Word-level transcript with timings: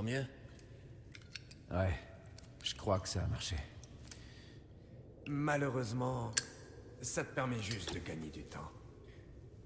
Tant 0.00 0.06
mieux. 0.06 0.24
Ouais, 1.70 1.92
je 2.62 2.74
crois 2.74 3.00
que 3.00 3.06
ça 3.06 3.22
a 3.22 3.26
marché. 3.26 3.54
Malheureusement, 5.26 6.30
ça 7.02 7.22
te 7.22 7.34
permet 7.34 7.60
juste 7.60 7.92
de 7.92 7.98
gagner 7.98 8.30
du 8.30 8.42
temps. 8.44 8.70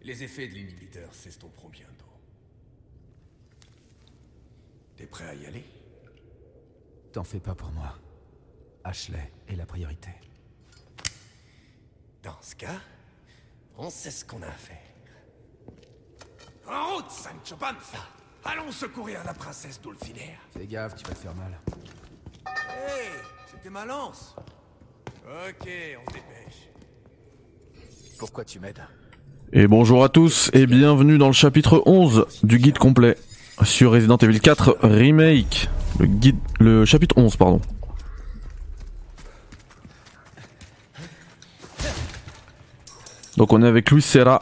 Les 0.03 0.25
effets 0.25 0.49
de 0.49 0.55
l'inhibiteur 0.55 1.15
s'estomperont 1.15 1.69
bientôt. 1.69 2.13
T'es 4.97 5.07
prêt 5.07 5.29
à 5.29 5.35
y 5.37 5.47
aller? 5.47 5.65
T'en 7.13 7.23
fais 7.23 7.39
pas 7.39 7.55
pour 7.55 7.71
moi. 7.71 7.97
Ashley 8.83 9.31
est 9.47 9.55
la 9.55 9.67
priorité. 9.67 10.11
Dans 12.25 12.43
ce 12.43 12.57
cas, 12.57 12.81
on 13.77 13.89
sait 13.89 14.11
ce 14.11 14.25
qu'on 14.25 14.43
a 14.43 14.49
à 14.49 14.51
faire. 14.51 14.83
En 16.67 16.97
route, 16.97 17.11
Sancho 17.13 17.55
Panza 17.57 18.24
Allons 18.45 18.71
secourir 18.71 19.21
la 19.25 19.33
princesse 19.33 19.81
Dulcinea. 19.81 20.37
Fais 20.57 20.67
gaffe, 20.67 20.95
tu 20.97 21.05
vas 21.05 21.15
te 21.15 21.19
faire 21.19 21.35
mal. 21.35 21.59
Hé 22.47 23.11
C'était 23.51 23.71
ma 23.71 23.87
lance 23.87 24.35
Ok, 25.25 25.67
on 25.67 26.11
se 26.11 26.15
dépêche. 26.15 26.69
Pourquoi 28.19 28.45
tu 28.45 28.61
m'aides? 28.61 28.85
Et 29.53 29.67
bonjour 29.67 30.05
à 30.05 30.09
tous 30.11 30.51
et 30.53 30.67
bienvenue 30.67 31.17
dans 31.17 31.29
le 31.29 31.33
chapitre 31.33 31.83
11 31.87 32.27
du 32.43 32.59
guide 32.59 32.77
complet 32.77 33.17
sur 33.63 33.93
Resident 33.93 34.19
Evil 34.19 34.41
4 34.41 34.79
Remake. 34.83 35.71
Le 35.99 36.07
guide, 36.07 36.37
le 36.61 36.85
chapitre 36.85 37.17
11 37.17 37.37
pardon. 37.37 37.61
Donc 43.37 43.53
on 43.53 43.63
est 43.63 43.67
avec 43.67 43.91
Luis 43.91 44.03
Serra 44.03 44.41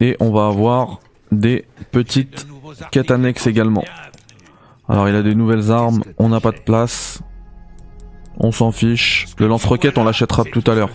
et 0.00 0.16
on 0.20 0.30
va 0.30 0.46
avoir 0.46 1.00
des 1.32 1.64
petites 1.90 2.46
quêtes 2.90 3.10
annexes 3.10 3.46
également. 3.46 3.84
Alors 4.88 5.08
il 5.08 5.16
a 5.16 5.22
des 5.22 5.34
nouvelles 5.34 5.70
armes, 5.70 6.02
on 6.18 6.28
n'a 6.28 6.40
pas 6.40 6.52
de 6.52 6.60
place, 6.60 7.22
on 8.36 8.52
s'en 8.52 8.72
fiche. 8.72 9.26
Le 9.38 9.48
lance-roquette 9.48 9.98
on 9.98 10.04
l'achètera 10.04 10.44
tout 10.44 10.62
à 10.66 10.74
l'heure. 10.74 10.90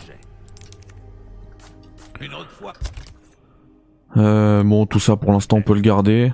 Euh, 4.16 4.64
bon, 4.64 4.86
tout 4.86 5.00
ça 5.00 5.16
pour 5.16 5.32
l'instant 5.32 5.58
on 5.58 5.62
peut 5.62 5.76
le 5.76 5.82
garder. 5.82 6.32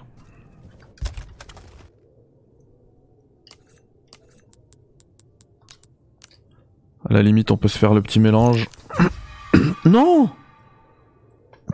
À 7.09 7.13
la 7.13 7.21
limite, 7.21 7.51
on 7.51 7.57
peut 7.57 7.67
se 7.67 7.77
faire 7.77 7.93
le 7.93 8.01
petit 8.01 8.21
mélange. 8.21 8.69
non 9.85 10.29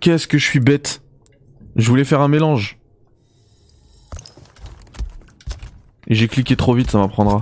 Qu'est-ce 0.02 0.28
que 0.28 0.40
je 0.40 0.46
suis 0.46 0.60
bête 0.60 1.04
Je 1.80 1.88
voulais 1.88 2.04
faire 2.04 2.20
un 2.20 2.28
mélange. 2.28 2.78
Et 6.08 6.16
j'ai 6.16 6.28
cliqué 6.28 6.58
trop 6.58 6.74
vite, 6.74 6.92
ça 6.92 6.98
m'apprendra. 6.98 7.40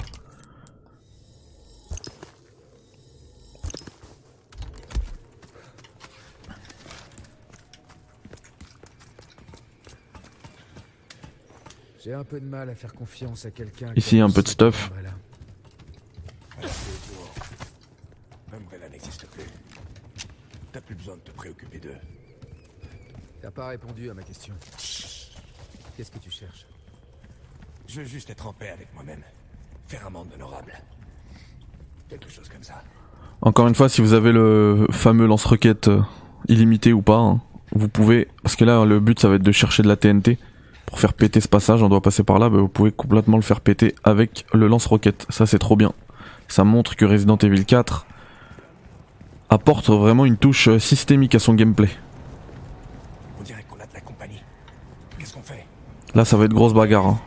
J'ai 12.04 12.14
un 12.14 12.24
peu 12.24 12.40
de 12.40 12.46
mal 12.46 12.70
à 12.70 12.76
faire 12.76 12.94
confiance 12.94 13.44
à 13.46 13.52
quelqu'un. 13.52 13.92
Ici, 13.96 14.20
un 14.20 14.30
peu 14.30 14.44
de 14.44 14.48
stuff. 14.48 14.92
Umbrella 18.54 18.88
n'existe 18.90 19.26
plus. 19.28 19.44
T'as 20.72 20.82
plus 20.82 20.96
besoin 20.96 21.16
de 21.16 21.22
te 21.22 21.32
préoccuper 21.32 21.80
d'eux. 21.80 21.98
T'as 23.42 23.52
pas 23.52 23.68
répondu 23.68 24.10
à 24.10 24.14
ma 24.14 24.24
question. 24.24 24.54
Qu'est-ce 25.96 26.12
que 26.12 26.20
tu 26.20 26.32
cherches? 26.32 26.66
Je 27.88 28.02
veux 28.02 28.08
juste 28.08 28.30
être 28.30 28.48
en 28.48 28.54
paix 28.54 28.70
avec 28.70 28.94
moi-même. 28.94 29.22
Faire 29.88 30.06
un 30.06 30.10
monde 30.10 30.28
honorable. 30.36 30.74
Quelque 32.10 32.30
chose 32.30 32.50
comme 32.50 32.64
ça. 32.64 32.82
Encore 33.42 33.68
une 33.68 33.76
fois, 33.76 33.90
si 33.90 34.02
vous 34.02 34.14
avez 34.14 34.32
le 34.32 34.88
fameux 34.92 35.26
lance-roquette 35.28 35.88
euh, 35.88 36.02
illimité 36.48 36.92
ou 36.94 37.02
pas, 37.02 37.18
hein, 37.18 37.42
vous 37.74 37.88
pouvez. 37.88 38.28
Parce 38.44 38.56
que 38.56 38.66
là, 38.66 38.84
le 38.86 39.00
but, 39.00 39.20
ça 39.20 39.30
va 39.30 39.36
être 39.36 39.44
de 39.44 39.52
chercher 39.52 39.84
de 39.84 39.88
la 39.88 39.96
TNT. 39.96 40.38
Pour 40.86 41.00
faire 41.00 41.14
péter 41.14 41.42
ce 41.42 41.48
passage, 41.48 41.84
on 41.84 41.90
doit 41.90 42.02
passer 42.02 42.24
par 42.24 42.40
là. 42.40 42.50
bah, 42.50 42.58
vous 42.58 42.70
pouvez 42.70 42.92
complètement 42.92 43.38
le 43.38 43.44
faire 43.44 43.62
péter 43.62 43.94
avec 44.04 44.46
le 44.54 44.68
lance-roquette. 44.68 45.26
Ça, 45.30 45.46
c'est 45.46 45.60
trop 45.60 45.76
bien. 45.76 45.94
Ça 46.48 46.64
montre 46.64 46.96
que 46.96 47.06
Resident 47.06 47.38
Evil 47.38 47.66
4 47.66 48.06
apporte 49.50 49.90
vraiment 49.90 50.26
une 50.26 50.38
touche 50.38 50.68
euh, 50.68 50.80
systémique 50.80 51.36
à 51.36 51.40
son 51.40 51.54
gameplay. 51.54 51.90
On 53.40 53.44
dirait 53.44 53.64
qu'on 53.70 53.76
a 53.76 53.86
de 53.86 53.94
la 53.94 54.02
compagnie. 54.02 54.42
Qu'est-ce 55.18 55.34
qu'on 55.34 55.42
fait 55.42 55.66
Là, 56.16 56.26
ça 56.26 56.38
va 56.38 56.46
être 56.46 56.54
grosse 56.54 56.74
bagarre. 56.74 57.06
hein. 57.06 57.20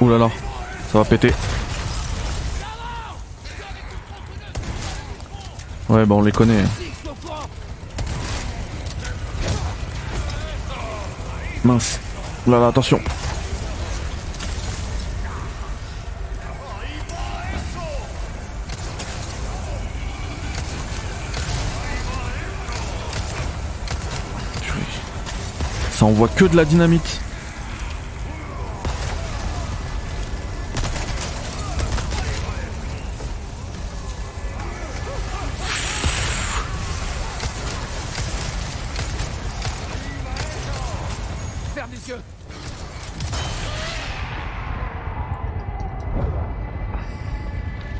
Ouh 0.00 0.08
là 0.08 0.18
là, 0.18 0.30
ça 0.90 0.98
va 0.98 1.04
péter. 1.04 1.32
Ouais, 5.88 6.04
bah 6.06 6.14
on 6.16 6.22
les 6.22 6.32
connaît. 6.32 6.64
Mince. 11.64 12.00
Ouh 12.46 12.50
là 12.50 12.58
là, 12.58 12.66
attention. 12.68 13.00
Ça 26.02 26.06
envoie 26.06 26.26
que 26.26 26.46
de 26.46 26.56
la 26.56 26.64
dynamite. 26.64 27.20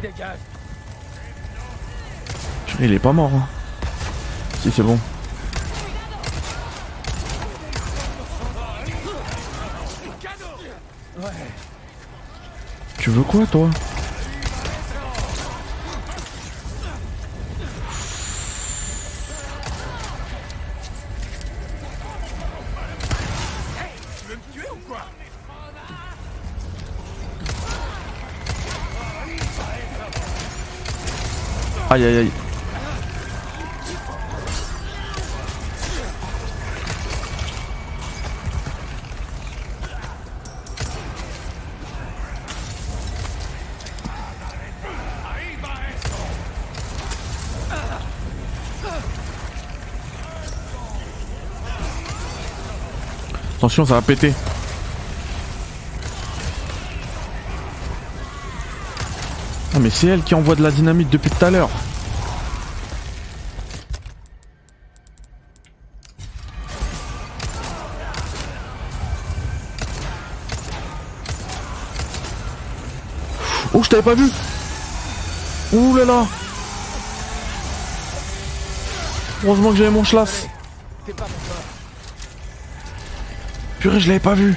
Dégage 0.02 0.38
Il 2.80 2.92
est 2.92 2.98
pas 2.98 3.12
mort. 3.12 3.30
Hein. 3.32 3.46
Si, 4.60 4.72
c'est 4.72 4.82
bon. 4.82 4.98
Veux 13.12 13.22
quoi, 13.24 13.46
toi 13.46 13.68
Aïe, 31.90 32.04
aïe, 32.04 32.16
aïe. 32.16 32.41
Attention, 53.62 53.86
ça 53.86 53.94
va 53.94 54.02
péter. 54.02 54.34
Ah 59.72 59.78
mais 59.78 59.88
c'est 59.88 60.08
elle 60.08 60.24
qui 60.24 60.34
envoie 60.34 60.56
de 60.56 60.64
la 60.64 60.72
dynamite 60.72 61.08
depuis 61.10 61.30
tout 61.30 61.44
à 61.44 61.50
l'heure. 61.52 61.70
Oh, 73.72 73.84
je 73.84 73.88
t'avais 73.88 74.02
pas 74.02 74.14
vu. 74.14 74.28
Ouh 75.72 75.96
là 75.98 76.04
là. 76.04 76.26
Heureusement 79.44 79.70
que 79.70 79.76
j'avais 79.76 79.90
mon 79.90 80.02
schlass. 80.02 80.48
Purée, 83.82 83.98
je 83.98 84.06
l'avais 84.06 84.20
pas 84.20 84.34
vu. 84.34 84.54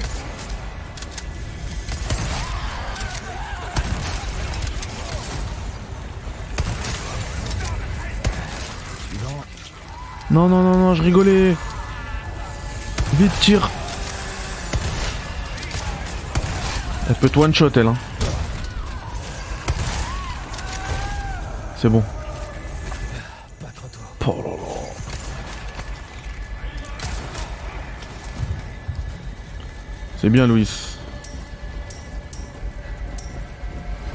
Non, 10.30 10.48
non, 10.48 10.62
non, 10.62 10.76
non, 10.78 10.94
je 10.94 11.02
rigolais. 11.02 11.56
Vite, 13.14 13.32
tire. 13.40 13.68
Elle 17.08 17.16
peut 17.16 17.28
te 17.28 17.40
one-shot, 17.40 17.70
elle. 17.74 17.88
Hein. 17.88 17.96
C'est 21.76 21.88
bon. 21.88 22.04
Pas 23.60 23.72
trop 23.74 23.88
tôt. 23.88 24.55
C'est 30.26 30.30
bien, 30.30 30.48
Louis. 30.48 30.68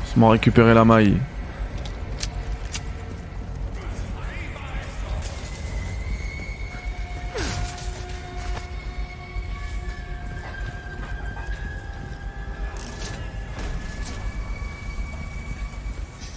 C'est 0.04 0.18
m'a 0.18 0.30
récupéré 0.30 0.74
la 0.74 0.84
maille. 0.84 1.16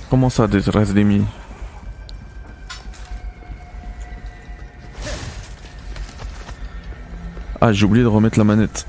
Comment 0.09 0.31
ça, 0.31 0.47
des 0.47 0.61
restes 0.71 0.93
d'ennemis 0.93 1.25
Ah, 7.61 7.73
j'ai 7.73 7.85
oublié 7.85 8.05
de 8.05 8.09
remettre 8.09 8.39
la 8.39 8.45
manette. 8.45 8.87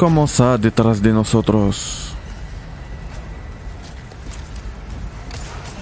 Comment 0.00 0.26
ça, 0.26 0.56
detrás 0.56 1.02
de 1.02 1.12
nosotros? 1.12 2.14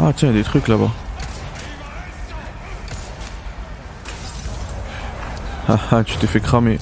Ah 0.00 0.12
tiens, 0.12 0.31
il 0.31 0.35
y 0.35 0.41
a 0.41 0.43
des 0.43 0.44
trucs 0.44 0.67
là-bas. 0.67 0.91
Ah 5.69 5.79
ah, 5.93 6.03
tu 6.03 6.17
t'es 6.17 6.26
fait 6.26 6.41
cramer. 6.41 6.81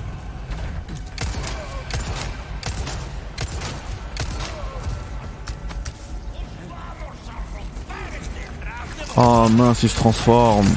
Oh 9.15 9.47
mince, 9.51 9.83
il 9.83 9.91
se 9.91 9.97
transforme. 9.97 10.69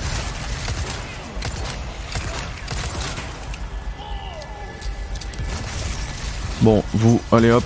Bon, 6.70 6.84
vous, 6.94 7.20
allez 7.32 7.50
hop. 7.50 7.64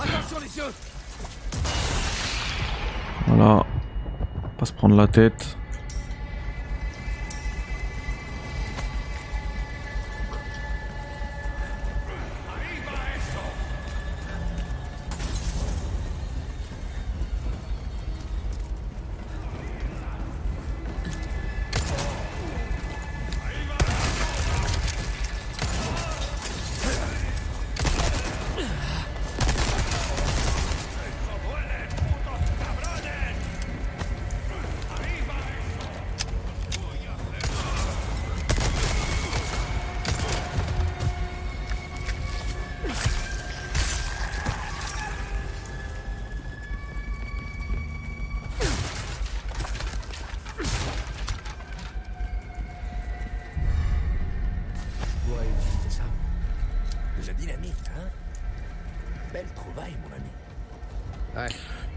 Voilà. 3.28 3.66
Pas 4.58 4.66
se 4.66 4.72
prendre 4.72 4.96
la 4.96 5.08
tête. 5.08 5.58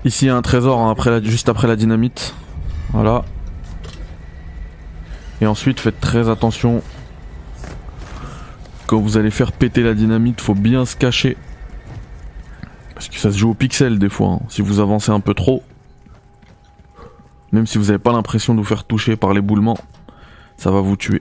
Ici, 0.06 0.26
il 0.26 0.29
y 0.29 0.31
a 0.31 0.37
un 0.37 0.43
trésor 0.43 0.79
hein, 0.79 0.91
après 0.93 1.20
juste 1.25 1.49
après 1.49 1.67
la 1.67 1.75
dynamite. 1.75 2.32
Voilà. 2.93 3.25
Et 5.41 5.47
ensuite, 5.47 5.81
faites 5.81 6.00
très 6.00 6.29
attention. 6.29 6.81
Quand 8.87 9.00
vous 9.00 9.17
allez 9.17 9.32
faire 9.32 9.50
péter 9.50 9.82
la 9.82 9.94
dynamite, 9.94 10.41
faut 10.41 10.55
bien 10.55 10.87
se 10.87 10.94
cacher. 10.94 11.37
Parce 12.94 13.08
que 13.08 13.17
ça 13.19 13.32
se 13.32 13.37
joue 13.37 13.50
au 13.50 13.55
pixel 13.55 13.99
des 13.99 14.08
fois. 14.08 14.35
hein. 14.35 14.41
Si 14.49 14.62
vous 14.62 14.79
avancez 14.79 15.11
un 15.11 15.19
peu 15.19 15.35
trop, 15.35 15.64
même 17.50 17.67
si 17.67 17.76
vous 17.76 17.87
n'avez 17.87 17.99
pas 17.99 18.12
l'impression 18.12 18.55
de 18.55 18.61
vous 18.61 18.64
faire 18.64 18.85
toucher 18.85 19.17
par 19.17 19.35
l'éboulement, 19.35 19.76
ça 20.56 20.70
va 20.70 20.81
vous 20.82 20.97
tuer. 20.97 21.19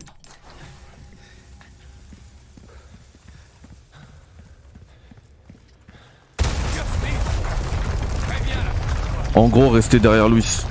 En 9.35 9.49
gros, 9.49 9.69
restez 9.69 9.99
derrière 9.99 10.29
Louis. 10.29 10.63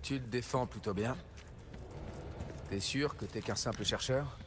Tu 0.00 0.20
te 0.20 0.28
défends 0.28 0.64
plutôt 0.64 0.94
bien. 0.94 1.16
T'es 2.70 2.78
sûr 2.78 3.16
que 3.16 3.24
t'es 3.24 3.40
qu'un 3.40 3.56
simple 3.56 3.84
chercheur? 3.84 4.38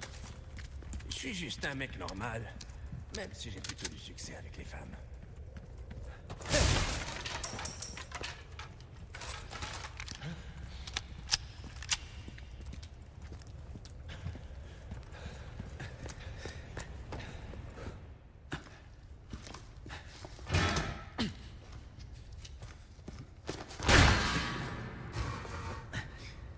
Je 1.10 1.16
suis 1.16 1.34
juste 1.34 1.66
un 1.66 1.76
mec 1.76 2.00
normal. 2.00 2.42
Même 3.18 3.30
si 3.34 3.52
j'ai 3.52 3.60
plutôt 3.60 3.90
du 3.90 4.00
succès 4.00 4.36
avec 4.38 4.58
les 4.58 4.64
femmes. 4.64 4.96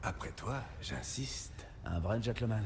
Après 0.03 0.31
toi, 0.31 0.61
j'insiste. 0.87 1.65
Un 1.85 1.99
vrai 1.99 2.21
gentleman. 2.21 2.63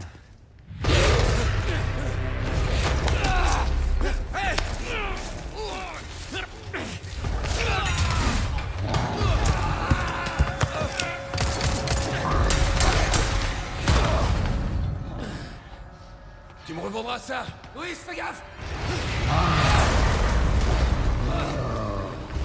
Tu 16.65 16.73
me 16.73 16.79
revendras 16.81 17.19
ça 17.19 17.45
Louis, 17.75 17.87
fais 17.89 18.15
gaffe 18.15 18.41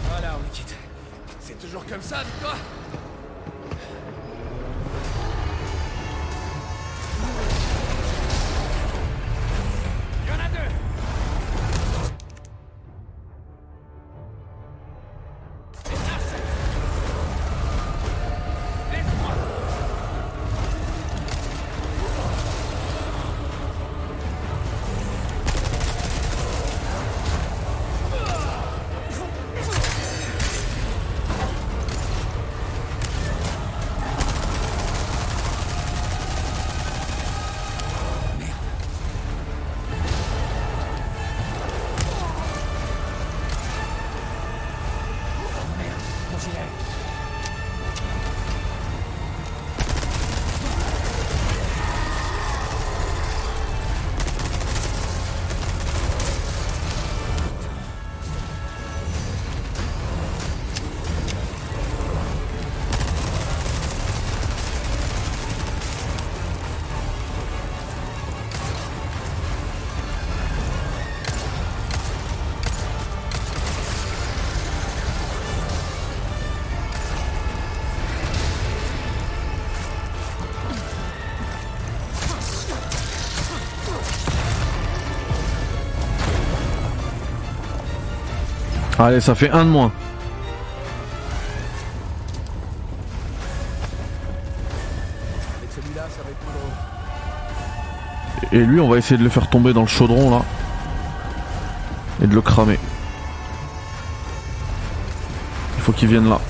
Voilà, 0.08 0.36
on 0.36 0.46
est 0.46 0.52
quitte. 0.52 0.74
C'est 1.40 1.58
toujours 1.58 1.84
comme 1.86 2.02
ça 2.02 2.18
avec 2.18 2.32
Allez, 88.98 89.20
ça 89.20 89.34
fait 89.34 89.50
un 89.50 89.64
de 89.64 89.70
moins. 89.70 89.92
Avec 95.58 95.70
celui-là, 95.74 96.06
ça 96.08 96.22
va 96.22 96.30
être 96.30 96.42
moins 96.44 96.54
drôle. 98.50 98.58
Et 98.58 98.64
lui, 98.64 98.80
on 98.80 98.88
va 98.88 98.96
essayer 98.96 99.18
de 99.18 99.24
le 99.24 99.28
faire 99.28 99.50
tomber 99.50 99.74
dans 99.74 99.82
le 99.82 99.86
chaudron 99.86 100.30
là. 100.30 100.42
Et 102.22 102.26
de 102.26 102.34
le 102.34 102.40
cramer. 102.40 102.78
Il 105.76 105.82
faut 105.82 105.92
qu'il 105.92 106.08
vienne 106.08 106.30
là. 106.30 106.40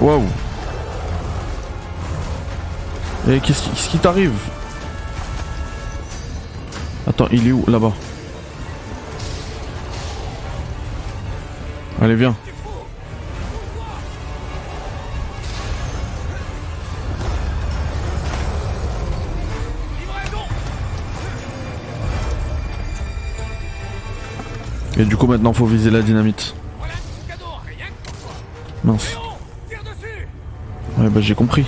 Waouh. 0.00 0.22
Et 3.28 3.40
qu'est-ce 3.40 3.62
qui, 3.62 3.88
qui 3.88 3.98
t'arrive? 3.98 4.32
Attends, 7.08 7.28
il 7.32 7.48
est 7.48 7.52
où? 7.52 7.64
Là-bas. 7.66 7.92
Allez, 12.00 12.14
viens. 12.14 12.36
Et 24.98 25.04
du 25.04 25.14
coup 25.14 25.26
maintenant 25.26 25.52
faut 25.52 25.66
viser 25.66 25.90
la 25.90 26.00
dynamite. 26.00 26.54
Voilà 26.78 26.94
un 26.94 26.96
petit 26.96 27.26
cadeau, 27.28 27.44
rien 27.66 27.84
que 27.86 28.10
pour 28.10 28.18
toi 28.18 28.32
Mince. 28.82 29.10
Léon, 29.10 29.20
tire 29.68 29.82
dessus 29.84 30.26
Ouais 31.06 31.12
bah 31.12 31.20
j'ai 31.20 31.36
compris. 31.36 31.64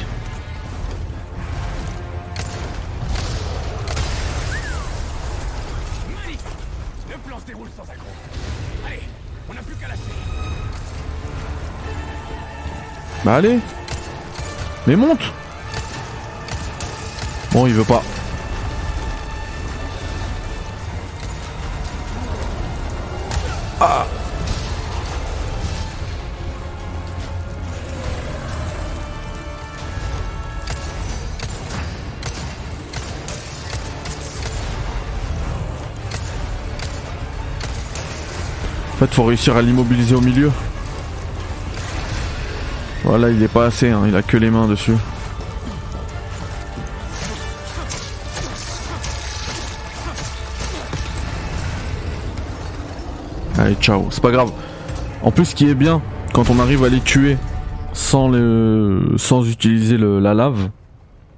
Bah 13.25 13.37
allez 13.37 13.61
Mais 14.89 14.97
monte 14.97 15.21
Bon 17.53 17.69
il 17.69 17.75
veut 17.75 17.85
pas. 17.85 18.03
En 38.99 39.07
fait 39.07 39.15
faut 39.15 39.23
réussir 39.23 39.57
à 39.57 39.63
l'immobiliser 39.63 40.17
au 40.17 40.21
milieu. 40.21 40.51
Voilà, 43.05 43.31
il 43.31 43.41
est 43.41 43.49
pas 43.49 43.67
assez, 43.67 43.91
hein, 43.91 44.03
il 44.09 44.17
a 44.17 44.23
que 44.23 44.37
les 44.37 44.51
mains 44.51 44.67
dessus. 44.67 44.97
Allez, 53.57 53.77
ciao, 53.77 54.09
c'est 54.11 54.21
pas 54.21 54.33
grave. 54.33 54.51
En 55.23 55.31
plus, 55.31 55.45
ce 55.45 55.55
qui 55.55 55.69
est 55.71 55.75
bien, 55.75 56.03
quand 56.33 56.51
on 56.51 56.59
arrive 56.59 56.83
à 56.83 56.89
les 56.89 57.01
tuer 57.01 57.37
sans 57.93 58.29
le, 58.29 59.15
sans 59.17 59.49
utiliser 59.49 59.97
la 59.97 60.35
lave, 60.35 60.71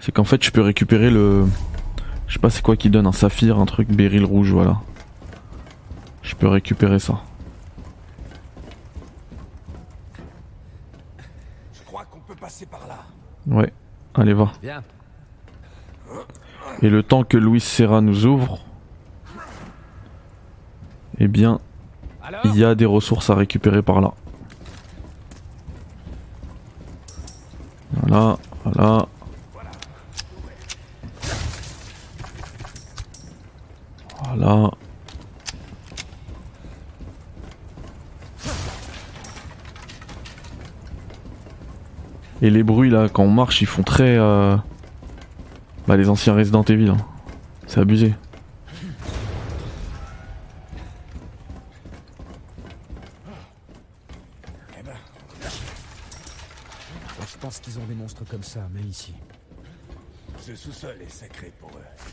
c'est 0.01 0.13
qu'en 0.13 0.25
fait, 0.25 0.43
je 0.43 0.51
peux 0.51 0.63
récupérer 0.63 1.11
le, 1.11 1.45
je 2.27 2.35
sais 2.35 2.39
pas 2.39 2.49
c'est 2.49 2.63
quoi 2.63 2.77
qui 2.77 2.89
donne 2.89 3.07
un 3.07 3.13
saphir, 3.13 3.59
un 3.59 3.67
truc 3.67 3.89
béryl 3.89 4.25
rouge, 4.25 4.51
voilà. 4.51 4.81
Je 6.23 6.35
peux 6.35 6.49
récupérer 6.49 6.99
ça. 6.99 7.21
Je 11.73 11.81
crois 11.87 12.05
qu'on 12.05 12.21
peut 12.21 12.39
passer 12.39 12.67
par 12.67 12.87
là. 12.87 12.99
Ouais, 13.51 13.73
allez 14.15 14.33
va. 14.33 14.53
Et 16.83 16.89
le 16.89 17.03
temps 17.03 17.25
que 17.25 17.37
Luis 17.37 17.61
Serra 17.61 18.01
nous 18.01 18.25
ouvre, 18.25 18.61
eh 21.19 21.29
bien, 21.29 21.59
il 22.45 22.57
y 22.57 22.65
a 22.65 22.75
des 22.75 22.87
ressources 22.87 23.29
à 23.29 23.35
récupérer 23.35 23.83
par 23.83 24.01
là. 24.01 24.13
Voilà. 27.93 28.39
Voilà. 28.65 29.07
Et 42.51 42.53
les 42.53 42.65
bruits 42.65 42.91
là, 42.91 43.09
quand 43.09 43.23
on 43.23 43.31
marche, 43.31 43.63
ils 43.63 43.67
font 43.67 43.85
très... 43.85 44.17
euh, 44.19 44.57
Bah 45.87 45.97
les 45.97 46.09
anciens 46.09 46.35
Resident 46.35 46.65
Evil. 46.65 46.89
hein. 46.89 46.97
C'est 47.69 47.79
abusé. 47.79 48.13
Eh 54.79 54.83
ben, 54.83 54.97
Je 57.21 57.39
pense 57.39 57.61
qu'ils 57.61 57.79
ont 57.79 57.85
des 57.85 57.95
monstres 57.95 58.25
comme 58.29 58.43
ça, 58.43 58.67
même 58.75 58.89
ici. 58.89 59.15
ce 60.41 60.57
sous-sol 60.57 60.97
est 61.01 61.09
sacré 61.09 61.53
pour 61.61 61.71
eux. 61.71 62.05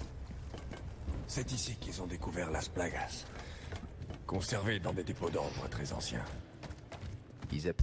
C'est 1.28 1.52
ici 1.52 1.76
qu'ils 1.82 2.00
ont 2.04 2.08
découvert 2.08 2.52
Las 2.52 2.68
Plagas. 2.70 3.26
Conservé 4.28 4.80
dans 4.80 4.94
des 4.94 5.04
dépôts 5.04 5.32
d'ordre 5.32 5.68
très 5.72 5.92
anciens. 5.94 6.24
Ils 7.52 7.68
app- 7.70 7.82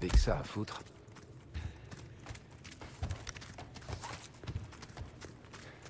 Dès 0.00 0.08
que 0.08 0.18
ça 0.18 0.38
à 0.38 0.42
foutre. 0.56 0.80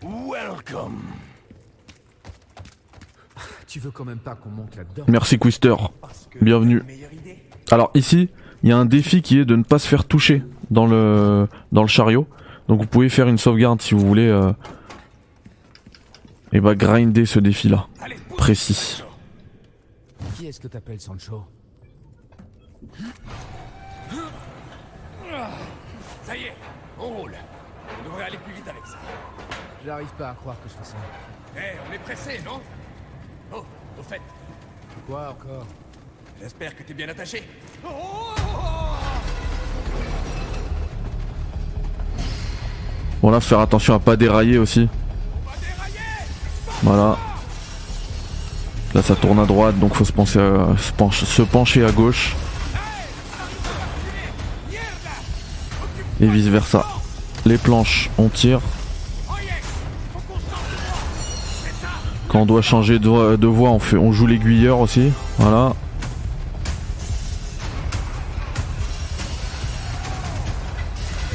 Welcome 0.02 1.02
Tu 3.68 3.78
veux 3.78 3.92
quand 3.92 4.04
même 4.04 4.18
pas 4.18 4.34
qu'on 4.34 4.50
monte 4.50 4.74
là-dedans 4.74 5.04
Merci 5.06 5.38
Quister. 5.38 5.74
Bienvenue. 6.40 6.82
Alors 7.70 7.90
ici, 7.94 8.28
il 8.64 8.68
y 8.68 8.72
a 8.72 8.76
un 8.76 8.86
défi 8.86 9.22
qui 9.22 9.38
est 9.38 9.44
de 9.44 9.54
ne 9.54 9.62
pas 9.62 9.78
se 9.78 9.86
faire 9.86 10.04
toucher 10.04 10.42
dans 10.70 10.86
le 10.86 11.46
dans 11.70 11.82
le 11.82 11.88
chariot. 11.88 12.26
Donc 12.66 12.80
vous 12.80 12.88
pouvez 12.88 13.08
faire 13.08 13.28
une 13.28 13.38
sauvegarde 13.38 13.80
si 13.80 13.94
vous 13.94 14.04
voulez. 14.04 14.26
Euh, 14.28 14.52
et 16.52 16.60
bah 16.60 16.74
grinder 16.74 17.24
ce 17.24 17.38
défi 17.38 17.68
là. 17.68 17.86
Précis. 18.36 19.04
Qui 20.36 20.48
est-ce 20.48 20.58
que 20.58 20.68
t'appelles 20.68 21.00
Sancho? 21.00 21.44
On 26.98 27.08
roule. 27.08 27.34
On 28.00 28.08
devrait 28.08 28.24
aller 28.24 28.38
plus 28.38 28.54
vite 28.54 28.68
avec 28.68 28.84
ça. 28.86 28.98
J'arrive 29.84 30.12
pas 30.18 30.30
à 30.30 30.34
croire 30.34 30.56
que 30.62 30.68
je 30.68 30.74
fais 30.74 30.84
ça. 30.84 30.96
Eh, 31.56 31.76
on 31.88 31.92
est 31.92 31.98
pressé, 31.98 32.40
non? 32.44 32.60
Oh, 33.52 33.64
au 33.98 34.02
fait, 34.02 34.20
Quoi 35.06 35.28
encore? 35.30 35.66
J'espère 36.40 36.76
que 36.76 36.82
t'es 36.82 36.94
bien 36.94 37.08
attaché. 37.08 37.42
Oh 37.84 37.88
Bon 43.22 43.30
là, 43.30 43.40
faire 43.40 43.60
attention 43.60 43.94
à 43.94 43.98
pas 43.98 44.16
dérailler 44.16 44.58
aussi. 44.58 44.88
On 45.44 45.50
va 45.50 45.56
dérailler 45.56 46.00
Voilà. 46.82 47.18
Là 48.94 49.02
ça 49.02 49.14
tourne 49.14 49.38
à 49.38 49.44
droite 49.44 49.78
donc 49.78 49.94
faut 49.94 50.04
se 50.04 50.12
penser 50.12 50.38
à, 50.38 50.76
se, 50.78 50.92
pencher, 50.92 51.26
se 51.26 51.42
pencher 51.42 51.84
à 51.84 51.92
gauche. 51.92 52.34
Et 56.20 56.26
vice 56.26 56.46
versa. 56.46 56.86
Les 57.44 57.58
planches, 57.58 58.10
on 58.18 58.28
tire. 58.28 58.60
Quand 62.28 62.40
on 62.40 62.46
doit 62.46 62.62
changer 62.62 62.98
de, 62.98 63.46
voie, 63.46 63.70
on 63.70 64.12
joue 64.12 64.26
l'aiguilleur 64.26 64.80
aussi. 64.80 65.12
Voilà. 65.38 65.74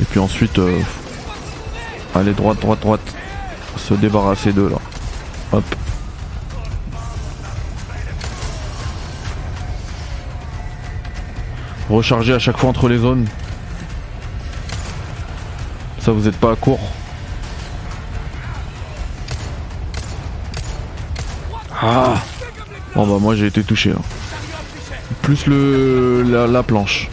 Et 0.01 0.05
puis 0.05 0.19
ensuite, 0.19 0.57
euh, 0.59 0.79
allez 2.15 2.33
droite, 2.33 2.59
droite, 2.59 2.79
droite. 2.79 3.15
Se 3.77 3.93
débarrasser 3.93 4.51
d'eux 4.51 4.69
là. 4.69 4.77
Hop. 5.53 5.63
Recharger 11.89 12.33
à 12.33 12.39
chaque 12.39 12.57
fois 12.57 12.69
entre 12.69 12.89
les 12.89 12.97
zones. 12.97 13.27
Ça 16.03 16.11
vous 16.11 16.27
êtes 16.27 16.37
pas 16.37 16.51
à 16.51 16.55
court. 16.55 16.79
Ah 21.81 22.15
Bon 22.95 23.07
bah 23.07 23.17
moi 23.19 23.35
j'ai 23.35 23.47
été 23.47 23.63
touché. 23.63 23.91
hein. 23.91 24.01
Plus 25.21 25.45
le 25.47 26.23
la, 26.23 26.47
la 26.47 26.63
planche. 26.63 27.09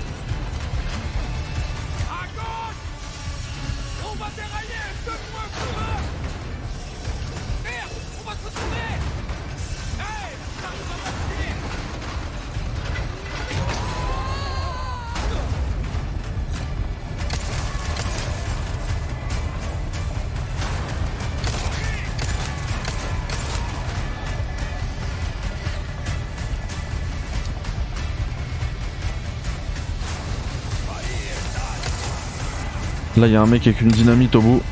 Là 33.19 33.27
il 33.27 33.33
y 33.33 33.37
a 33.37 33.43
un 33.43 33.47
mec 33.47 33.67
avec 33.67 33.81
une 33.81 33.89
dynamite 33.89 34.37
au 34.37 34.41
bout. 34.41 34.63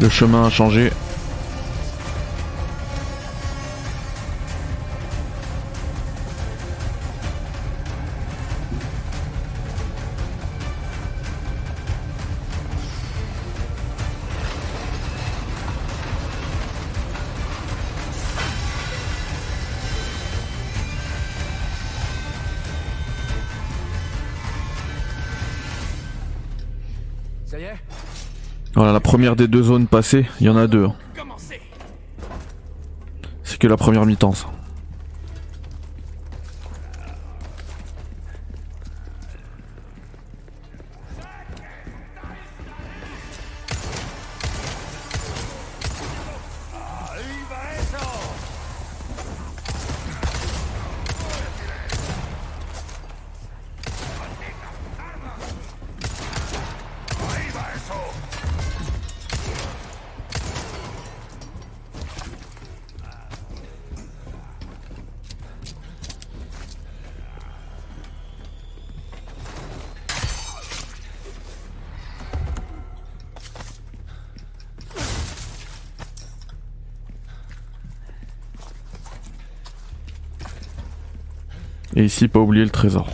Le 0.00 0.08
chemin 0.08 0.46
a 0.46 0.50
changé. 0.50 0.92
Première 29.34 29.36
des 29.36 29.48
deux 29.48 29.62
zones 29.64 29.86
passées, 29.88 30.26
il 30.40 30.46
y 30.46 30.48
en 30.48 30.56
a 30.56 30.66
deux. 30.68 30.84
hein. 30.84 30.94
C'est 33.42 33.58
que 33.58 33.66
la 33.66 33.76
première 33.76 34.06
mi-temps 34.06 34.32
ça. 34.32 34.46
Ici 82.04 82.28
pas 82.28 82.38
oublier 82.38 82.64
le 82.64 82.70
trésor. 82.70 83.08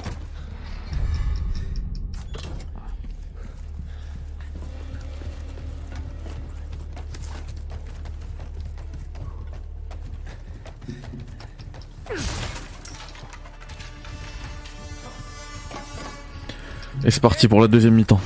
Et 17.05 17.11
c'est 17.13 17.21
parti 17.21 17.47
pour 17.47 17.61
la 17.61 17.69
deuxième 17.69 17.95
mi-temps. 17.95 18.21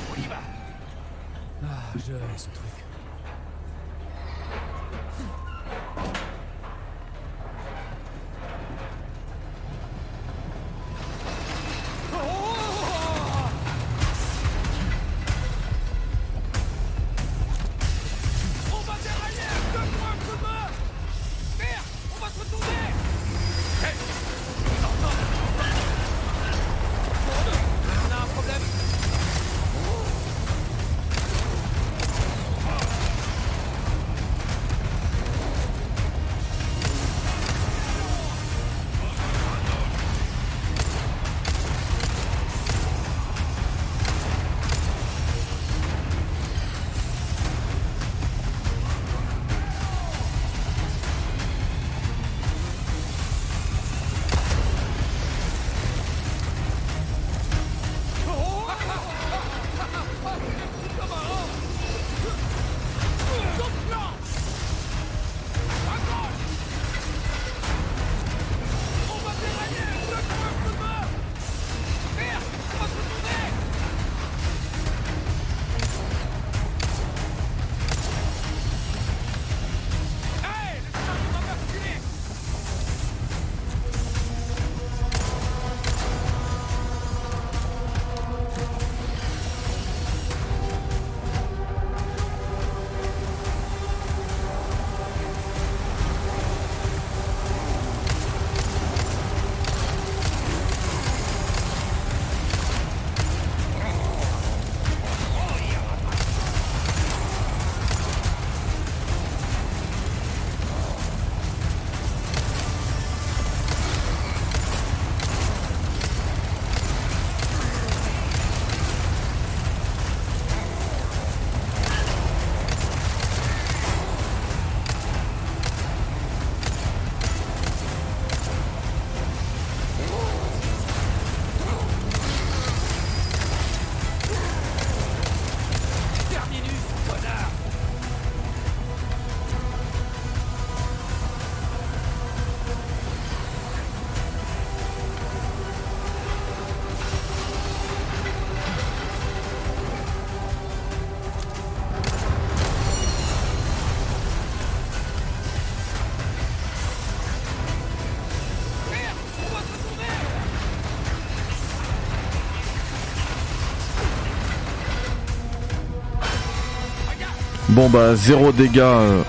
Bon 167.75 167.89
bah 167.89 168.15
zéro 168.15 168.53
dégâts 168.53 168.79
euh, 168.79 169.21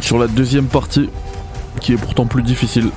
sur 0.00 0.16
la 0.16 0.28
deuxième 0.28 0.66
partie 0.66 1.10
qui 1.80 1.92
est 1.92 1.96
pourtant 1.96 2.26
plus 2.26 2.44
difficile. 2.44 2.90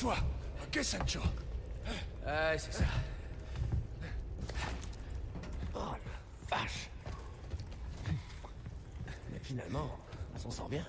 Fois. 0.00 0.16
Ok, 0.62 0.82
Sancho 0.82 1.20
Ouais, 2.26 2.56
c'est 2.56 2.72
ça. 2.72 2.84
Oh 5.74 5.78
la 5.78 6.56
vache. 6.56 6.90
Mais 9.30 9.38
finalement, 9.42 9.98
on 10.34 10.38
s'en 10.38 10.50
sort 10.50 10.68
bien. 10.70 10.86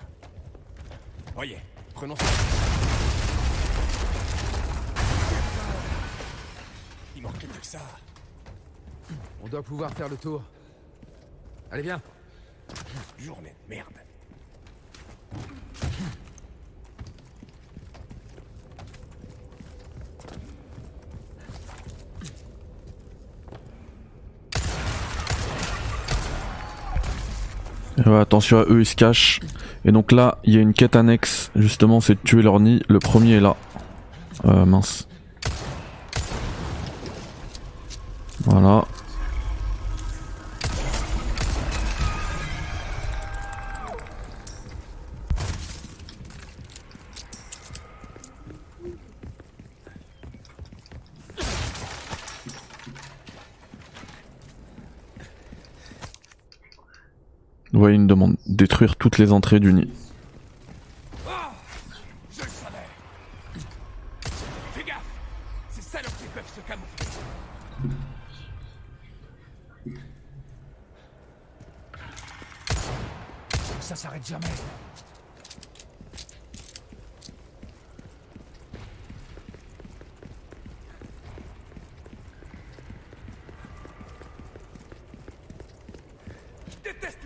Voyez, 1.34 1.58
prenons 1.94 2.16
ça. 2.16 2.24
Il 7.14 7.22
manquait 7.22 7.46
plus 7.46 7.60
que 7.60 7.66
ça. 7.66 7.80
On 9.42 9.48
doit 9.48 9.62
pouvoir 9.62 9.92
faire 9.92 10.08
le 10.08 10.16
tour. 10.16 10.42
Allez, 11.70 11.82
viens. 11.82 12.00
Journée 13.18 13.54
de 13.64 13.68
merde. 13.74 13.92
Attention 28.20 28.58
à 28.58 28.62
eux, 28.62 28.80
ils 28.80 28.86
se 28.86 28.96
cachent. 28.96 29.40
Et 29.84 29.92
donc 29.92 30.12
là, 30.12 30.38
il 30.44 30.54
y 30.54 30.58
a 30.58 30.60
une 30.60 30.74
quête 30.74 30.96
annexe, 30.96 31.50
justement, 31.56 32.00
c'est 32.00 32.14
de 32.14 32.20
tuer 32.24 32.42
leur 32.42 32.60
nid. 32.60 32.82
Le 32.88 32.98
premier 32.98 33.34
est 33.34 33.40
là. 33.40 33.56
Euh, 34.44 34.64
mince. 34.64 35.08
Voilà. 38.44 38.84
Il 57.90 58.00
me 58.00 58.06
demande 58.06 58.36
détruire 58.46 58.96
toutes 58.96 59.18
les 59.18 59.32
entrées 59.32 59.60
du 59.60 59.72
nid. 59.72 59.88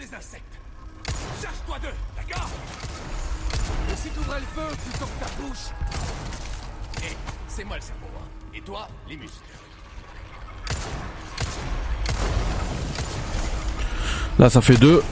Les 0.06 0.14
insectes. 0.14 0.58
Charge-toi 1.42 1.78
d'eux, 1.80 1.96
d'accord 2.16 2.48
Et 3.90 3.96
si 3.96 4.08
t'ouvrais 4.10 4.40
le 4.40 4.46
feu 4.46 4.76
plutôt 4.88 5.06
que 5.06 5.24
ta 5.24 5.42
bouche 5.42 5.66
Hé, 7.02 7.16
c'est 7.48 7.64
moi 7.64 7.76
le 7.76 7.82
cerveau, 7.82 8.06
hein. 8.16 8.28
Et 8.54 8.60
toi, 8.60 8.88
les 9.08 9.16
muscles. 9.16 9.38
Là, 14.38 14.50
ça 14.50 14.60
fait 14.60 14.76
deux. 14.76 15.02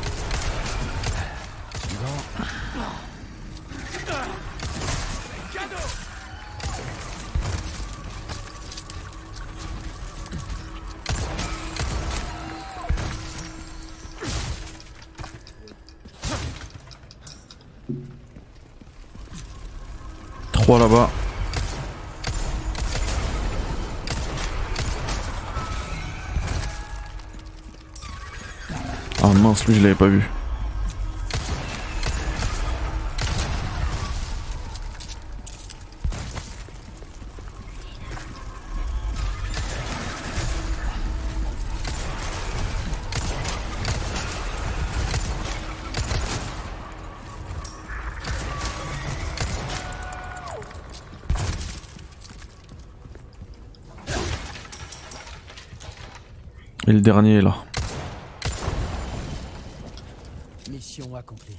3 20.74 20.88
là-bas. 20.88 21.10
Ah 29.22 29.28
mince, 29.40 29.66
lui 29.66 29.76
je 29.76 29.82
l'avais 29.82 29.94
pas 29.94 30.06
vu. 30.06 30.28
Et 56.86 56.92
le 56.92 57.00
dernier 57.00 57.36
est 57.36 57.40
là. 57.40 57.56
Mission 60.70 61.14
accomplie. 61.14 61.56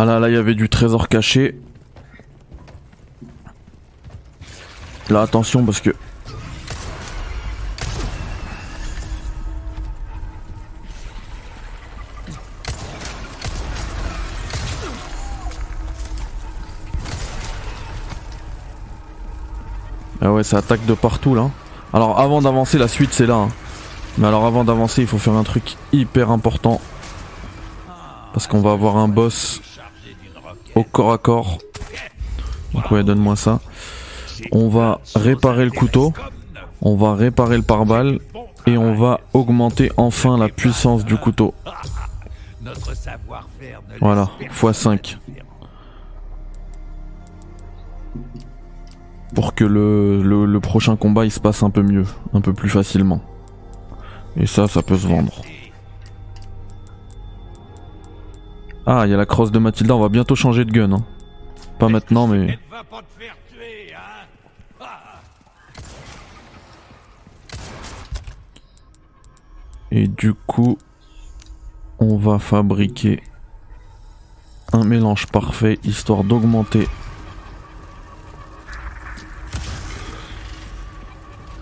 Ah 0.00 0.04
là, 0.04 0.20
là, 0.20 0.28
il 0.28 0.34
y 0.34 0.36
avait 0.36 0.54
du 0.54 0.68
trésor 0.68 1.08
caché. 1.08 1.60
Là, 5.10 5.22
attention 5.22 5.64
parce 5.64 5.80
que. 5.80 5.90
Ah 20.20 20.32
ouais, 20.32 20.44
ça 20.44 20.58
attaque 20.58 20.86
de 20.86 20.94
partout 20.94 21.34
là. 21.34 21.50
Alors 21.92 22.20
avant 22.20 22.40
d'avancer, 22.40 22.78
la 22.78 22.86
suite 22.86 23.12
c'est 23.12 23.26
là. 23.26 23.34
hein. 23.34 23.48
Mais 24.16 24.28
alors 24.28 24.46
avant 24.46 24.62
d'avancer, 24.62 25.00
il 25.02 25.08
faut 25.08 25.18
faire 25.18 25.32
un 25.34 25.42
truc 25.42 25.76
hyper 25.92 26.30
important. 26.30 26.80
Parce 28.32 28.46
qu'on 28.46 28.60
va 28.60 28.70
avoir 28.70 28.96
un 28.96 29.08
boss 29.08 29.60
au 30.78 30.84
corps 30.84 31.12
à 31.12 31.18
corps. 31.18 31.58
Donc 32.72 32.90
ouais, 32.90 33.02
donne-moi 33.02 33.36
ça. 33.36 33.60
On 34.52 34.68
va 34.68 35.00
réparer 35.14 35.64
le 35.64 35.70
couteau. 35.70 36.12
On 36.80 36.94
va 36.96 37.14
réparer 37.14 37.56
le 37.56 37.64
pare-balles 37.64 38.20
et 38.66 38.78
on 38.78 38.94
va 38.94 39.20
augmenter 39.32 39.90
enfin 39.96 40.38
la 40.38 40.48
puissance 40.48 41.04
du 41.04 41.16
couteau. 41.16 41.54
Voilà, 44.00 44.30
laisse 44.40 44.52
x5. 44.52 44.56
personne 44.60 44.92
indifférent. 44.92 45.48
Pour 49.34 49.54
que 49.54 49.64
le, 49.64 50.22
le, 50.22 50.46
le 50.46 50.60
prochain 50.60 50.96
combat 50.96 51.24
il 51.24 51.32
se 51.32 51.40
passe 51.40 51.62
un 51.62 51.70
peu 51.70 51.82
mieux, 51.82 52.06
un 52.32 52.40
peu 52.40 52.52
plus 52.52 52.70
facilement. 52.70 53.20
Et 54.36 54.46
ça, 54.46 54.68
ça 54.68 54.82
peut 54.82 54.96
se 54.96 55.08
vendre. 55.08 55.42
Ah, 58.90 59.02
il 59.04 59.10
y 59.10 59.14
a 59.14 59.18
la 59.18 59.26
crosse 59.26 59.52
de 59.52 59.58
Mathilda, 59.58 59.94
on 59.94 60.00
va 60.00 60.08
bientôt 60.08 60.34
changer 60.34 60.64
de 60.64 60.72
gun. 60.72 60.90
Hein. 60.92 61.04
Pas 61.78 61.90
maintenant, 61.90 62.26
mais... 62.26 62.52
Hein 62.52 62.78
Et 69.90 70.08
du 70.08 70.32
coup, 70.32 70.78
on 71.98 72.16
va 72.16 72.38
fabriquer 72.38 73.22
un 74.72 74.84
mélange 74.84 75.26
parfait 75.26 75.78
histoire 75.84 76.24
d'augmenter 76.24 76.88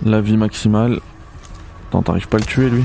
la 0.04 0.20
vie 0.20 0.36
maximale. 0.36 1.00
Attends, 1.88 2.02
t'arrives 2.02 2.28
pas 2.28 2.36
à 2.36 2.40
le 2.40 2.46
tuer 2.46 2.70
lui? 2.70 2.84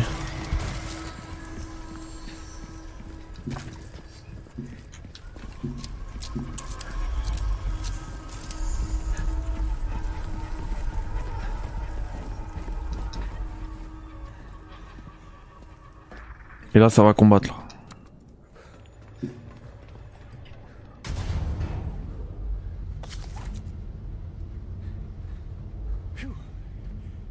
Là, 16.81 16.89
ça 16.89 17.03
va 17.03 17.13
combattre. 17.13 17.47
là. 17.49 17.55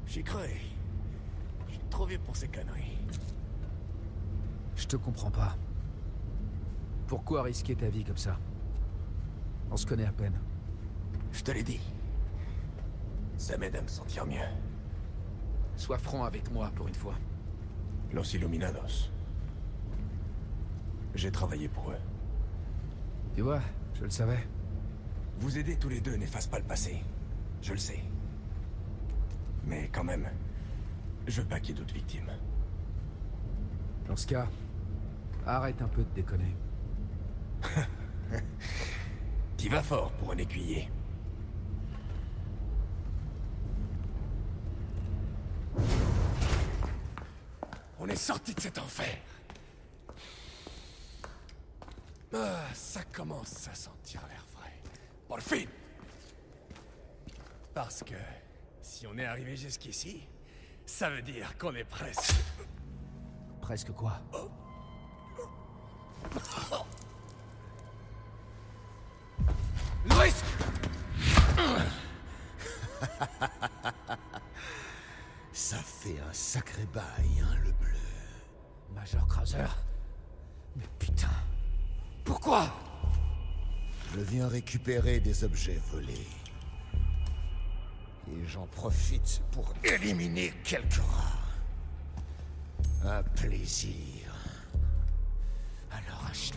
J'y 0.07 0.25
croyais. 0.25 0.61
Je 1.69 1.73
suis 1.75 1.81
trop 1.89 2.07
vieux 2.07 2.19
pour 2.19 2.35
ces 2.37 2.49
conneries. 2.49 2.99
Je 4.77 4.87
te 4.87 4.97
comprends 4.97 5.31
pas. 5.31 5.57
Pourquoi 7.07 7.43
risquer 7.43 7.77
ta 7.77 7.89
vie 7.89 8.05
comme 8.05 8.17
ça? 8.17 8.37
On 9.71 9.77
se 9.77 9.87
connaît 9.87 10.07
à 10.07 10.13
peine. 10.13 10.39
Je 11.33 11.43
te 11.43 11.53
l'ai 11.53 11.63
dit. 11.63 11.81
Ça 13.37 13.57
m'aide 13.57 13.77
à 13.77 13.83
me 13.83 13.89
sentir 13.89 14.27
mieux. 14.27 14.39
Sois 15.77 15.99
franc 15.99 16.25
avec 16.25 16.51
moi 16.51 16.71
pour 16.75 16.89
une 16.89 16.95
fois. 16.95 17.15
Los 18.13 18.35
Illuminados. 18.35 19.11
J'ai 21.15 21.31
travaillé 21.31 21.69
pour 21.69 21.91
eux. 21.91 21.99
Tu 23.35 23.43
vois, 23.43 23.61
je 23.95 24.05
le 24.05 24.11
savais. 24.11 24.47
Vous 25.39 25.59
aider 25.59 25.77
tous 25.77 25.89
les 25.89 26.01
deux 26.01 26.17
n'efface 26.17 26.47
pas 26.47 26.59
le 26.59 26.65
passé. 26.65 27.03
Je 27.63 27.73
le 27.73 27.79
sais. 27.79 28.01
Mais 29.65 29.89
quand 29.93 30.05
même, 30.05 30.29
je 31.27 31.41
veux 31.41 31.49
pas 31.49 31.61
qu'il 31.61 31.75
y 31.75 31.79
ait 31.79 31.81
d'autres 31.81 31.95
victimes. 31.95 32.31
Dans 34.07 34.17
ce 34.17 34.27
cas, 34.27 34.49
arrête 35.47 35.81
un 35.83 35.89
peu 35.89 36.03
de 36.03 36.11
déconner. 36.15 36.57
T'y 39.57 39.69
vas 39.69 39.83
fort 39.83 40.13
pour 40.13 40.33
un 40.33 40.39
écuyer? 40.39 40.89
On 47.99 48.09
est 48.09 48.17
sorti 48.17 48.55
de 48.55 48.61
cet 48.61 48.79
enfer. 48.79 49.07
Ah, 52.33 52.63
ça 52.75 53.03
commence 53.13 53.67
à 53.69 53.75
sentir 53.75 54.21
l'air 54.29 54.45
frais. 54.53 54.81
Pour 55.27 55.41
film 55.41 55.69
Parce 57.75 58.05
que 58.05 58.15
si 58.83 59.07
on 59.07 59.19
est 59.19 59.25
arrivé 59.25 59.57
jusqu'ici, 59.57 60.29
ça 60.87 61.11
veut 61.11 61.23
dire 61.23 61.59
qu'on 61.59 61.75
est 61.75 61.85
presque. 61.85 62.35
Presque 63.61 63.93
quoi? 63.93 64.21
Louis 70.09 70.33
Ça 75.53 75.77
fait 75.77 76.19
un 76.21 76.33
sacré 76.33 76.87
bail, 76.87 77.43
hein, 77.43 77.57
le 77.65 77.73
bleu. 77.73 77.97
Major 78.95 79.27
Krauser? 79.27 79.67
Pourquoi 82.41 82.73
Je 84.15 84.21
viens 84.21 84.49
récupérer 84.49 85.21
des 85.21 85.45
objets 85.45 85.79
volés. 85.93 86.27
Et 88.29 88.47
j'en 88.47 88.67
profite 88.69 89.43
pour 89.53 89.75
éliminer 89.85 90.55
quelques 90.65 90.95
rats. 90.95 91.37
Un 93.05 93.23
plaisir. 93.23 94.33
Alors 95.91 96.25
Ashley, 96.31 96.57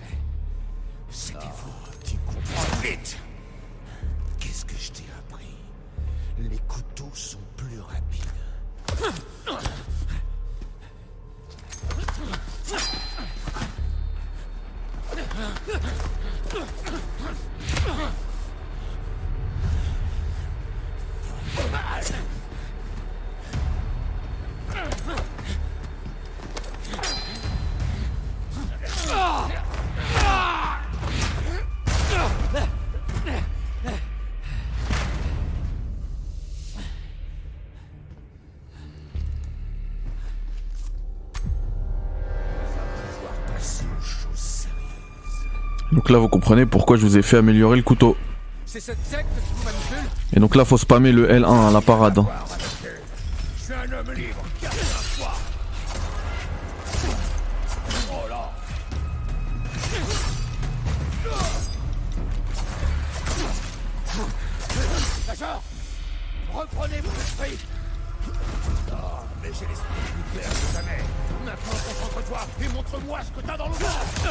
c'était 1.09 1.39
vous. 1.39 1.91
Tu 2.05 2.15
comprends 2.19 2.81
vite. 2.81 3.17
Qu'est-ce 4.39 4.63
que 4.63 4.77
je 4.77 4.89
t'ai 4.89 5.03
appris? 5.19 5.57
Les 6.37 6.59
couteaux 6.59 7.11
sont 7.13 7.43
plus 7.57 7.81
rapides. 7.81 8.23
Huh? 15.35 15.49
Là, 46.13 46.19
vous 46.19 46.29
comprenez 46.29 46.65
pourquoi 46.65 46.95
je 46.95 47.01
vous 47.01 47.17
ai 47.17 47.21
fait 47.21 47.37
améliorer 47.37 47.75
le 47.75 47.83
couteau. 47.83 48.15
Et 50.33 50.39
donc 50.39 50.55
là, 50.55 50.63
faut 50.63 50.77
spammer 50.77 51.11
le 51.11 51.27
L1 51.27 51.69
à 51.69 51.71
la 51.71 51.81
parade. 51.81 52.19
Oh 52.19 52.25
Reprenez 66.53 67.01
vos 67.01 67.09
esprits 67.09 67.57
Ah, 68.91 69.23
mais 69.41 69.47
j'ai 69.47 69.65
l'esprit 69.65 69.87
plus 70.13 70.39
clair 70.39 70.49
que 70.49 70.73
jamais. 70.73 71.01
Maintenant, 71.43 71.71
concentre-toi 71.71 72.41
et 72.61 72.69
montre-moi 72.69 73.19
ce 73.23 73.41
que 73.41 73.45
t'as 73.45 73.57
dans 73.57 73.67
le 73.67 73.73
ventre 73.73 74.29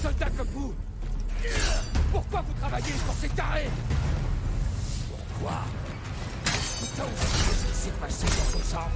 Un 0.00 0.02
soldat 0.02 0.30
comme 0.34 0.48
vous. 0.54 0.74
Pourquoi 2.10 2.40
vous 2.40 2.54
travaillez 2.54 2.86
sur 2.86 3.12
ces 3.20 3.28
tarés? 3.28 3.68
Pourquoi? 5.28 5.58
T'as 6.96 7.02
oublié 7.02 7.52
ce 7.52 7.66
qui 7.66 7.74
s'est 7.74 7.90
passé 8.00 8.24
dans 8.24 8.58
ton 8.58 8.64
sang 8.64 8.88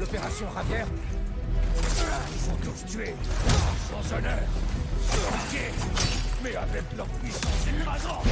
L'opération 0.00 0.46
Ravière. 0.52 0.88
Ils 1.76 2.50
ont 2.50 2.56
tous 2.64 2.84
tué, 2.90 3.14
sans 3.88 4.16
honneur, 4.16 4.42
sans 5.08 5.38
mais 6.42 6.56
avec 6.56 6.84
leur 6.96 7.06
puissance 7.06 7.68
écrasante. 7.68 8.26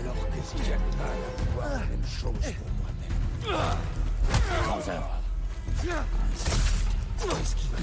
Alors 0.00 0.16
qu'est-ce 0.34 0.52
que 0.54 0.64
j'ai 0.64 0.72
de 0.72 0.78
mal 0.98 1.18
à 1.62 1.78
même 1.78 2.06
chose 2.08 2.54
pour 2.56 2.70
moi-même. 2.80 3.14
Qu'est-ce 7.28 7.54
qui 7.54 7.68
va 7.68 7.78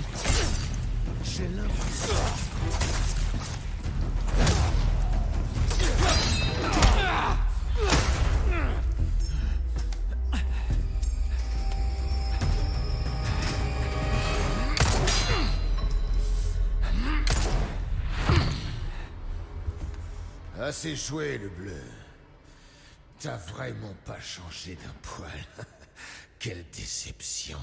J'ai 1.24 1.48
l'impression 1.48 2.16
Assez 20.60 20.96
joué, 20.96 21.38
le 21.38 21.50
bleu. 21.50 21.82
T'as 23.20 23.38
vraiment 23.38 23.94
pas 24.06 24.20
changé 24.20 24.76
d'un 24.76 24.94
poil. 25.02 25.30
Quelle 26.40 26.66
déception. 26.70 27.60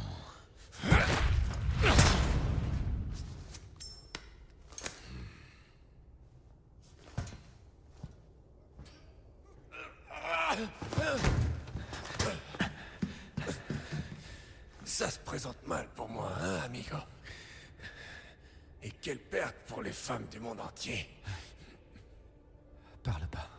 Ça 14.85 15.11
se 15.11 15.19
présente 15.21 15.65
mal 15.67 15.87
pour 15.95 16.09
moi, 16.09 16.33
hein, 16.41 16.61
amigo 16.65 16.97
Et 18.83 18.91
quelle 18.91 19.19
perte 19.19 19.55
pour 19.69 19.83
les 19.83 19.93
femmes 20.09 20.27
du 20.31 20.41
monde 20.41 20.59
entier. 20.61 21.07
Parle 23.03 23.27
pas. 23.27 23.51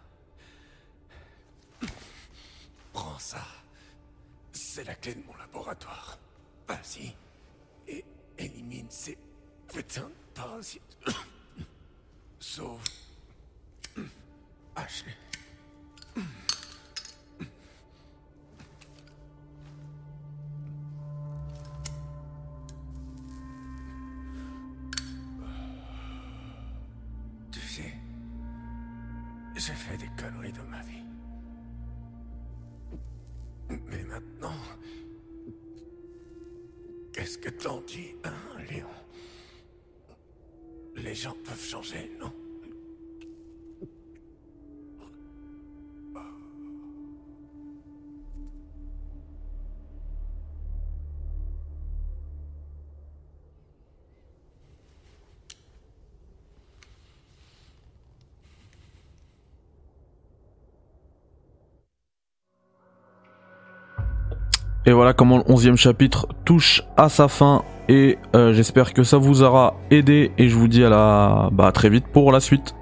Prends 2.92 3.20
ça. 3.20 3.46
C'est 4.52 4.84
la 4.84 4.96
clé 4.96 5.14
de 5.14 5.24
mon 5.28 5.38
laboratoire. 5.38 6.18
Vas-y. 6.68 7.14
Et 7.88 8.04
élimine 8.40 8.90
ces 8.90 9.16
putains 9.72 10.10
de 10.10 10.34
parasites. 10.34 10.98
Sauve. 12.40 12.82
Ashley. 14.76 15.29
Qu'est-ce 37.30 37.38
que 37.38 37.50
t'en 37.50 37.82
dis, 37.82 38.16
hein, 38.24 38.60
Léon? 38.72 38.88
Les 40.96 41.14
gens 41.14 41.36
peuvent 41.46 41.64
changer, 41.64 42.12
non? 42.20 42.34
Et 64.90 64.92
voilà 64.92 65.14
comment 65.14 65.38
le 65.38 65.44
11 65.46 65.76
chapitre 65.76 66.28
touche 66.46 66.82
à 66.98 67.10
sa 67.10 67.28
fin. 67.28 67.62
Et 67.90 68.18
euh, 68.36 68.54
j'espère 68.54 68.92
que 68.92 69.04
ça 69.04 69.18
vous 69.18 69.44
aura 69.44 69.76
aidé. 69.92 70.32
Et 70.40 70.50
je 70.50 70.56
vous 70.56 70.68
dis 70.68 70.84
à 70.84 70.90
la 70.90 71.50
bah, 71.52 71.72
très 71.72 71.92
vite 71.92 72.08
pour 72.08 72.32
la 72.32 72.40
suite. 72.40 72.74